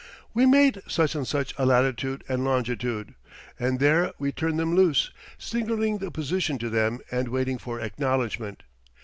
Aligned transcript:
We 0.33 0.47
made 0.47 0.81
such 0.87 1.13
and 1.13 1.27
such 1.27 1.53
a 1.59 1.65
latitude 1.67 2.23
and 2.27 2.43
longitude, 2.43 3.13
and 3.59 3.79
there 3.79 4.13
we 4.17 4.31
turned 4.31 4.57
them 4.57 4.73
loose, 4.73 5.11
signalling 5.37 5.99
the 5.99 6.09
position 6.09 6.57
to 6.57 6.71
them 6.71 7.01
and 7.11 7.27
waiting 7.27 7.59
for 7.59 7.79
acknowledgment. 7.79 8.63